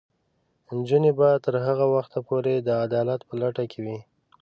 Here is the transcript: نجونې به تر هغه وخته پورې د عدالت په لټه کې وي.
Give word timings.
نجونې 0.75 1.11
به 1.19 1.27
تر 1.45 1.55
هغه 1.65 1.85
وخته 1.95 2.19
پورې 2.27 2.53
د 2.57 2.69
عدالت 2.85 3.19
په 3.27 3.33
لټه 3.41 3.63
کې 3.71 3.79
وي. 3.85 3.99